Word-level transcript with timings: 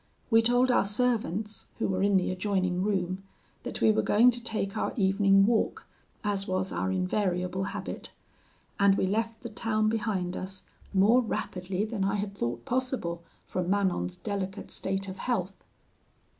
We 0.31 0.41
told 0.41 0.71
our 0.71 0.83
servants, 0.83 1.67
who 1.77 1.87
were 1.87 2.01
in 2.01 2.17
the 2.17 2.31
adjoining 2.31 2.81
room, 2.81 3.21
that 3.61 3.81
we 3.81 3.91
were 3.91 4.01
going 4.01 4.31
to 4.31 4.43
take 4.43 4.75
our 4.75 4.93
evening 4.97 5.45
walk, 5.45 5.85
as 6.23 6.47
was 6.47 6.71
our 6.71 6.91
invariable 6.91 7.65
habit; 7.65 8.11
and 8.79 8.95
we 8.95 9.05
left 9.05 9.43
the 9.43 9.49
town 9.49 9.89
behind 9.89 10.35
us 10.35 10.63
more 10.91 11.21
rapidly 11.21 11.85
than 11.85 12.03
I 12.03 12.15
had 12.15 12.33
thought 12.33 12.65
possible 12.65 13.21
from 13.45 13.69
Manon's 13.69 14.15
delicate 14.15 14.71
state 14.71 15.07
of 15.07 15.19
health. 15.19 15.63